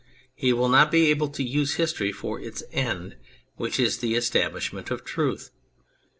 He 0.33 0.51
will 0.51 0.67
not 0.67 0.89
be 0.89 1.11
able 1.11 1.27
to 1.27 1.43
use 1.43 1.75
history 1.75 2.11
for 2.11 2.39
its 2.39 2.63
end, 2.71 3.17
which 3.57 3.79
is 3.79 3.99
the 3.99 4.15
establishment 4.15 4.89
of 4.89 5.05
Truth. 5.05 5.51